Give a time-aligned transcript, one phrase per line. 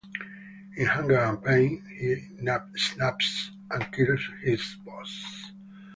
[0.77, 2.25] In anger and pain, he
[2.79, 5.51] snaps and kills his boss.